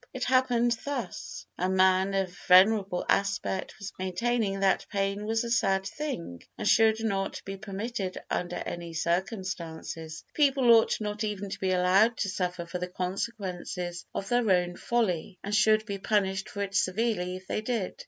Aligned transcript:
It 0.15 0.23
happened 0.23 0.75
thus:— 0.83 1.45
A 1.59 1.69
man 1.69 2.15
of 2.15 2.35
venerable 2.47 3.05
aspect 3.07 3.77
was 3.77 3.93
maintaining 3.99 4.59
that 4.61 4.87
pain 4.91 5.25
was 5.27 5.43
a 5.43 5.51
sad 5.51 5.85
thing 5.85 6.41
and 6.57 6.67
should 6.67 7.03
not 7.03 7.39
be 7.45 7.55
permitted 7.55 8.17
under 8.27 8.55
any 8.55 8.95
circumstances. 8.95 10.23
People 10.33 10.71
ought 10.73 10.99
not 10.99 11.23
even 11.23 11.51
to 11.51 11.59
be 11.59 11.69
allowed 11.71 12.17
to 12.17 12.29
suffer 12.29 12.65
for 12.65 12.79
the 12.79 12.87
consequences 12.87 14.03
of 14.15 14.27
their 14.29 14.49
own 14.49 14.75
folly, 14.75 15.37
and 15.43 15.53
should 15.53 15.85
be 15.85 15.99
punished 15.99 16.49
for 16.49 16.63
it 16.63 16.73
severely 16.73 17.35
if 17.35 17.45
they 17.45 17.61
did. 17.61 17.93